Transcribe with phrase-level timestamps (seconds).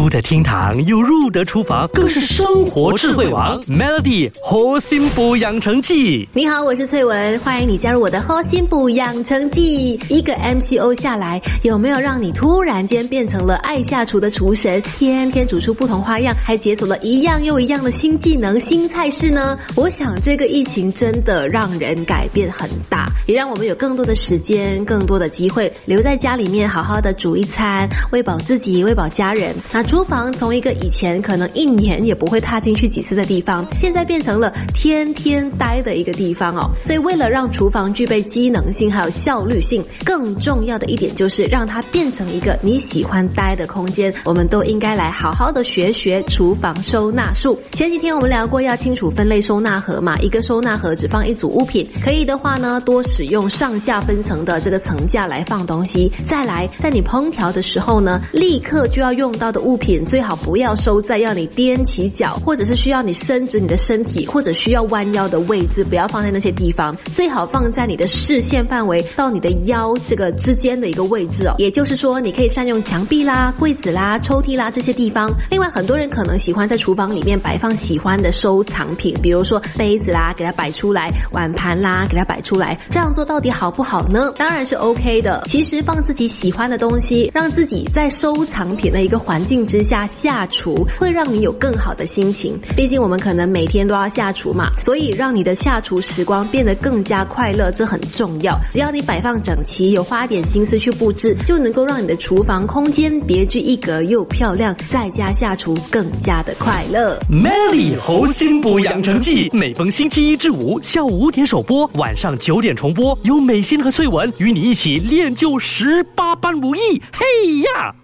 [0.00, 3.60] 出得厅堂又入得厨房，更是生活智慧王。
[3.64, 10.00] Melody 核心补养成记，你好，我是翠文，欢迎你加入我的核心补养成记。
[10.08, 19.58] 一个 MCO 下来，有没有让你突然间变成了爱下厨的厨神，天天煮出不同花样，还解锁了一样又一样的新技能、新菜式呢？
[19.76, 29.54] 我想这个疫情真的让人改变很大，也让我们有更多的时间、更多的机会留在家里面，好好的煮一餐，喂饱自己，喂饱家人。
[29.70, 36.70] 那厨房从一个以前可能一年也不会踏进去几次的地方，现在变成了天天待的一个地方哦。
[36.80, 44.14] 所以为了让厨房具备机能性还有效率性，更重要的一点就是让它变成一个你喜欢待的空间。
[44.22, 47.60] 我们都应该来好好的学学厨房收纳术。
[47.72, 56.12] 前几天我们聊过要清楚分类收纳盒嘛，一个收纳盒只放一组物品，可以的话呢，多使用上下分层的这个层架来放东西。
[56.24, 66.96] 再来，在你烹调的时候呢，立刻就要用到的物物品最好不要收在要你踮起脚，或者是需要你伸直你的身体，或者需要弯腰的位置，不要放在那些地方。
[67.12, 71.54] 最好放在你的视线范围到你的腰这个之间的一个位置哦。
[71.58, 75.32] 也就是说，你可以善用墙壁啦、柜子啦、抽屉啦这些地方。
[75.52, 82.76] 另外，很多人可能喜欢在厨房里面摆放喜欢的收藏品，比如说杯子啦，给它摆出来；碗盘啦，给它摆出来。
[82.90, 84.34] 这样做到底好不好呢？
[84.36, 85.44] 当然是 OK 的。
[85.46, 92.58] 其实放自己喜欢的东西，让自己在收藏品的一个环境之下下厨，会让你有更好的心情。
[92.76, 98.58] 毕竟我们可能每天都要下厨嘛，所以让你的下厨时光变得更加快乐，这很重要。
[98.70, 107.18] 只要你摆放整齐，有花点心思去布置，就能够让你的厨房空间别具一格又漂亮，在家下厨更加的快乐。
[107.30, 116.80] Melly 猴心补养成记，每逢星期一至五下午五点首播，晚上九点重播，由美心和翠文与你一起练就十八般武艺。
[117.12, 117.94] 嘿呀！